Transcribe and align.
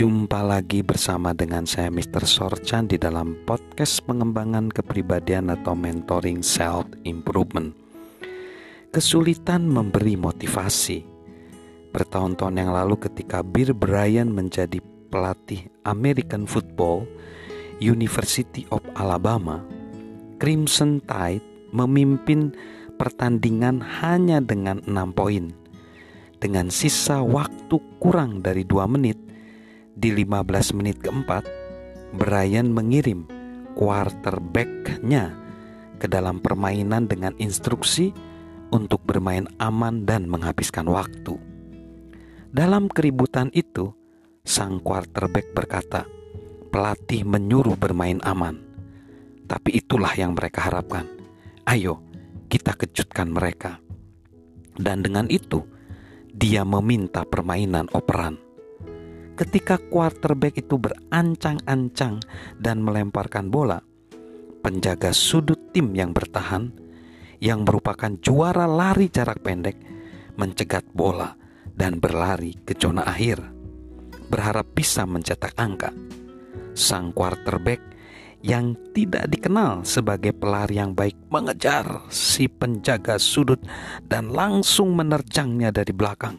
Jumpa 0.00 0.40
lagi 0.40 0.80
bersama 0.80 1.36
dengan 1.36 1.68
saya 1.68 1.92
Mr. 1.92 2.24
Sorchan 2.24 2.88
di 2.88 2.96
dalam 2.96 3.36
podcast 3.44 4.00
pengembangan 4.08 4.72
kepribadian 4.72 5.52
atau 5.52 5.76
mentoring 5.76 6.40
self 6.40 6.88
improvement. 7.04 7.76
Kesulitan 8.96 9.68
memberi 9.68 10.16
motivasi. 10.16 11.04
Bertahun-tahun 11.92 12.56
yang 12.56 12.72
lalu 12.72 12.96
ketika 12.96 13.44
Bill 13.44 13.76
Bryan 13.76 14.32
menjadi 14.32 14.80
pelatih 15.12 15.68
American 15.84 16.48
Football 16.48 17.04
University 17.76 18.64
of 18.72 18.80
Alabama, 18.96 19.60
Crimson 20.40 21.04
Tide 21.04 21.44
memimpin 21.76 22.56
pertandingan 22.96 23.84
hanya 24.00 24.40
dengan 24.40 24.80
6 24.88 25.12
poin. 25.12 25.52
Dengan 26.40 26.72
sisa 26.72 27.20
waktu 27.20 27.76
kurang 28.00 28.40
dari 28.40 28.64
2 28.64 28.88
menit, 28.88 29.28
di 29.94 30.14
15 30.14 30.76
menit 30.78 31.02
keempat, 31.02 31.44
Brian 32.14 32.70
mengirim 32.74 33.26
quarterback-nya 33.78 35.34
ke 36.00 36.06
dalam 36.10 36.42
permainan 36.42 37.06
dengan 37.06 37.36
instruksi 37.38 38.10
untuk 38.70 39.02
bermain 39.06 39.46
aman 39.58 40.06
dan 40.06 40.26
menghabiskan 40.26 40.86
waktu. 40.90 41.38
Dalam 42.50 42.90
keributan 42.90 43.50
itu, 43.54 43.94
sang 44.42 44.82
quarterback 44.82 45.54
berkata, 45.54 46.06
"Pelatih 46.74 47.22
menyuruh 47.22 47.78
bermain 47.78 48.18
aman." 48.26 48.58
Tapi 49.46 49.82
itulah 49.82 50.14
yang 50.14 50.34
mereka 50.34 50.70
harapkan. 50.70 51.06
Ayo, 51.66 52.02
kita 52.50 52.74
kejutkan 52.74 53.30
mereka. 53.30 53.78
Dan 54.74 55.02
dengan 55.02 55.26
itu, 55.30 55.62
dia 56.30 56.62
meminta 56.62 57.26
permainan 57.26 57.90
operan 57.90 58.49
ketika 59.40 59.80
quarterback 59.80 60.60
itu 60.60 60.76
berancang-ancang 60.76 62.20
dan 62.60 62.84
melemparkan 62.84 63.48
bola, 63.48 63.80
penjaga 64.60 65.16
sudut 65.16 65.72
tim 65.72 65.96
yang 65.96 66.12
bertahan, 66.12 66.68
yang 67.40 67.64
merupakan 67.64 68.12
juara 68.20 68.68
lari 68.68 69.08
jarak 69.08 69.40
pendek, 69.40 69.80
mencegat 70.36 70.84
bola 70.92 71.32
dan 71.72 71.96
berlari 71.96 72.52
ke 72.52 72.76
zona 72.76 73.08
akhir, 73.08 73.40
berharap 74.28 74.76
bisa 74.76 75.08
mencetak 75.08 75.56
angka. 75.56 75.88
Sang 76.76 77.08
quarterback 77.16 77.80
yang 78.44 78.76
tidak 78.92 79.24
dikenal 79.32 79.88
sebagai 79.88 80.36
pelari 80.36 80.84
yang 80.84 80.92
baik 80.92 81.16
mengejar 81.32 82.04
si 82.12 82.44
penjaga 82.44 83.16
sudut 83.16 83.64
dan 84.04 84.28
langsung 84.28 84.92
menerjangnya 84.92 85.72
dari 85.72 85.96
belakang, 85.96 86.36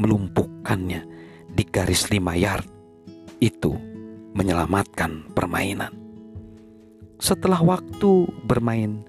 melumpuhkannya 0.00 1.19
di 1.50 1.64
garis 1.66 2.08
lima 2.08 2.38
yard 2.38 2.66
itu 3.42 3.74
menyelamatkan 4.34 5.32
permainan. 5.34 5.90
Setelah 7.20 7.60
waktu 7.60 8.30
bermain 8.48 9.04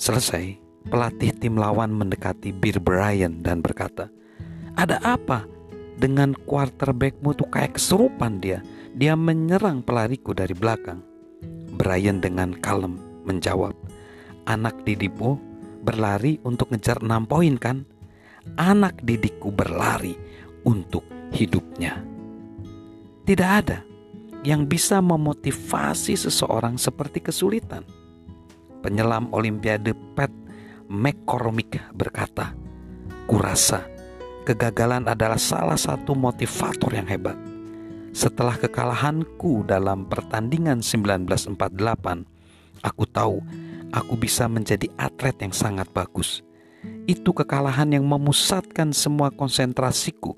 selesai, 0.00 0.56
pelatih 0.88 1.34
tim 1.36 1.60
lawan 1.60 1.92
mendekati 1.92 2.56
Bill 2.56 2.80
Bryan 2.80 3.44
dan 3.44 3.60
berkata, 3.60 4.08
"Ada 4.78 4.96
apa 5.04 5.44
dengan 6.00 6.32
quarterbackmu 6.32 7.36
tuh 7.36 7.48
kayak 7.52 7.76
kesurupan 7.76 8.40
dia? 8.40 8.64
Dia 8.96 9.12
menyerang 9.18 9.84
pelariku 9.84 10.32
dari 10.32 10.56
belakang." 10.56 11.04
Brian 11.76 12.24
dengan 12.24 12.56
kalem 12.56 12.96
menjawab, 13.28 13.76
"Anak 14.48 14.80
didikmu 14.88 15.36
berlari 15.84 16.40
untuk 16.42 16.72
ngejar 16.72 17.04
enam 17.04 17.28
poin 17.28 17.60
kan? 17.60 17.84
Anak 18.56 19.04
didikku 19.04 19.52
berlari 19.52 20.16
untuk 20.64 21.04
hidupnya. 21.32 22.00
Tidak 23.24 23.50
ada 23.50 23.84
yang 24.46 24.64
bisa 24.64 25.02
memotivasi 25.02 26.16
seseorang 26.16 26.80
seperti 26.80 27.20
kesulitan. 27.20 27.84
Penyelam 28.80 29.28
Olimpiade 29.34 29.92
Pat 30.14 30.30
McCormick 30.88 31.76
berkata, 31.92 32.54
"Kurasa 33.28 33.98
kegagalan 34.48 35.04
adalah 35.04 35.36
salah 35.36 35.76
satu 35.76 36.16
motivator 36.16 36.88
yang 36.96 37.04
hebat. 37.04 37.36
Setelah 38.16 38.56
kekalahanku 38.56 39.68
dalam 39.68 40.08
pertandingan 40.08 40.80
1948, 40.80 42.24
aku 42.80 43.04
tahu 43.04 43.44
aku 43.92 44.14
bisa 44.16 44.48
menjadi 44.48 44.88
atlet 44.96 45.36
yang 45.44 45.52
sangat 45.52 45.92
bagus. 45.92 46.40
Itu 47.04 47.36
kekalahan 47.36 47.92
yang 47.92 48.08
memusatkan 48.08 48.96
semua 48.96 49.28
konsentrasiku 49.28 50.32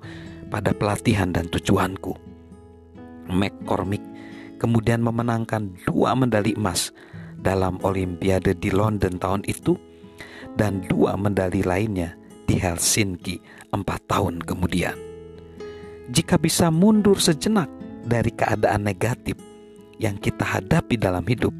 pada 0.51 0.75
pelatihan 0.75 1.31
dan 1.31 1.47
tujuanku. 1.47 2.13
McCormick 3.31 4.03
kemudian 4.59 4.99
memenangkan 4.99 5.71
dua 5.87 6.13
medali 6.13 6.53
emas 6.59 6.91
dalam 7.39 7.79
Olimpiade 7.81 8.53
di 8.53 8.69
London 8.69 9.17
tahun 9.17 9.47
itu 9.47 9.79
dan 10.59 10.83
dua 10.85 11.15
medali 11.15 11.63
lainnya 11.63 12.13
di 12.45 12.59
Helsinki 12.59 13.39
empat 13.71 14.11
tahun 14.11 14.43
kemudian. 14.43 14.93
Jika 16.11 16.35
bisa 16.35 16.67
mundur 16.67 17.15
sejenak 17.17 17.71
dari 18.03 18.35
keadaan 18.35 18.83
negatif 18.83 19.39
yang 19.95 20.19
kita 20.19 20.43
hadapi 20.43 20.99
dalam 20.99 21.23
hidup, 21.23 21.55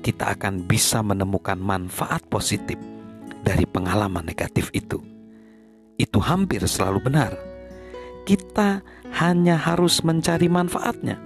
kita 0.00 0.32
akan 0.32 0.64
bisa 0.64 1.04
menemukan 1.04 1.60
manfaat 1.60 2.24
positif 2.32 2.80
dari 3.44 3.68
pengalaman 3.68 4.24
negatif 4.24 4.72
itu. 4.72 5.02
Itu 6.00 6.18
hampir 6.24 6.64
selalu 6.64 6.98
benar 7.04 7.55
kita 8.26 8.82
hanya 9.14 9.54
harus 9.54 10.02
mencari 10.02 10.50
manfaatnya 10.50 11.22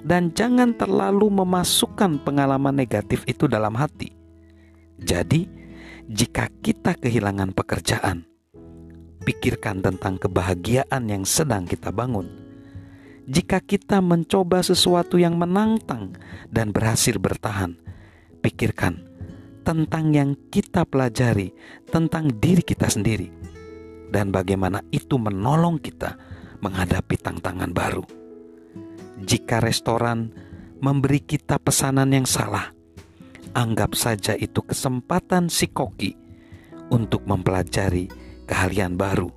dan 0.00 0.32
jangan 0.32 0.72
terlalu 0.72 1.28
memasukkan 1.28 2.24
pengalaman 2.24 2.72
negatif 2.72 3.22
itu 3.28 3.44
dalam 3.44 3.76
hati. 3.76 4.16
Jadi, 4.98 5.46
jika 6.08 6.48
kita 6.64 6.96
kehilangan 6.96 7.52
pekerjaan, 7.52 8.24
pikirkan 9.28 9.84
tentang 9.84 10.16
kebahagiaan 10.16 11.04
yang 11.04 11.28
sedang 11.28 11.68
kita 11.68 11.92
bangun. 11.92 12.26
Jika 13.28 13.60
kita 13.60 14.00
mencoba 14.00 14.64
sesuatu 14.64 15.20
yang 15.20 15.36
menantang 15.36 16.16
dan 16.48 16.72
berhasil 16.72 17.20
bertahan, 17.20 17.76
pikirkan 18.40 19.04
tentang 19.68 20.16
yang 20.16 20.32
kita 20.48 20.88
pelajari 20.88 21.52
tentang 21.92 22.32
diri 22.40 22.64
kita 22.64 22.88
sendiri 22.88 23.28
dan 24.08 24.32
bagaimana 24.32 24.80
itu 24.88 25.20
menolong 25.20 25.76
kita 25.76 26.16
menghadapi 26.62 27.16
tantangan 27.18 27.70
baru. 27.70 28.04
Jika 29.22 29.58
restoran 29.58 30.30
memberi 30.78 31.22
kita 31.22 31.58
pesanan 31.58 32.14
yang 32.14 32.26
salah, 32.26 32.70
anggap 33.54 33.98
saja 33.98 34.38
itu 34.38 34.62
kesempatan 34.62 35.50
si 35.50 35.66
koki 35.70 36.14
untuk 36.94 37.26
mempelajari 37.26 38.06
keahlian 38.46 38.94
baru. 38.94 39.30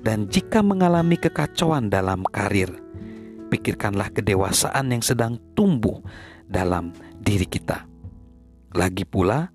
Dan 0.00 0.30
jika 0.30 0.62
mengalami 0.62 1.18
kekacauan 1.18 1.90
dalam 1.90 2.22
karir, 2.30 2.70
pikirkanlah 3.50 4.14
kedewasaan 4.14 4.94
yang 4.94 5.02
sedang 5.02 5.36
tumbuh 5.58 5.98
dalam 6.46 6.94
diri 7.18 7.44
kita. 7.44 7.84
Lagi 8.72 9.02
pula, 9.02 9.50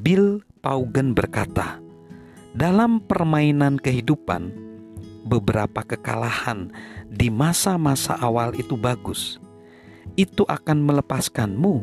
Bill 0.00 0.40
Paugen 0.64 1.12
berkata, 1.12 1.76
dalam 2.56 3.04
permainan 3.04 3.76
kehidupan, 3.76 4.71
beberapa 5.22 5.86
kekalahan 5.86 6.70
di 7.06 7.30
masa-masa 7.30 8.18
awal 8.18 8.54
itu 8.58 8.74
bagus. 8.74 9.38
Itu 10.12 10.44
akan 10.44 10.84
melepaskanmu 10.84 11.74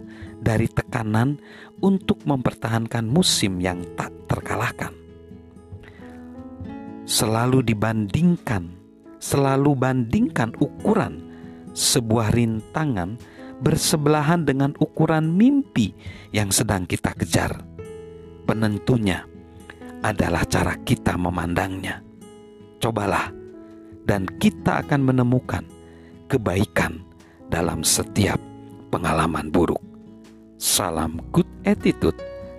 dari 0.43 0.69
tekanan 0.69 1.41
untuk 1.81 2.21
mempertahankan 2.27 3.07
musim 3.07 3.57
yang 3.57 3.81
tak 3.97 4.13
terkalahkan. 4.29 4.93
Selalu 7.09 7.65
dibandingkan, 7.65 8.69
selalu 9.17 9.73
bandingkan 9.73 10.53
ukuran 10.61 11.25
sebuah 11.73 12.29
rintangan 12.37 13.17
bersebelahan 13.65 14.45
dengan 14.45 14.77
ukuran 14.77 15.33
mimpi 15.33 15.97
yang 16.29 16.53
sedang 16.53 16.85
kita 16.85 17.17
kejar. 17.17 17.65
Penentunya 18.45 19.25
adalah 20.05 20.45
cara 20.45 20.77
kita 20.79 21.17
memandangnya 21.17 22.08
cobalah, 22.79 23.29
dan 24.07 24.25
kita 24.39 24.81
akan 24.81 25.13
menemukan 25.13 25.63
kebaikan 26.31 27.03
dalam 27.51 27.85
setiap 27.85 28.39
pengalaman 28.89 29.51
buruk. 29.53 29.81
Salam 30.59 31.19
good 31.31 31.47
attitude 31.63 32.17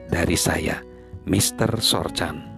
dari 0.08 0.36
saya, 0.36 0.80
Mr. 1.28 1.80
Sorchan. 1.80 2.49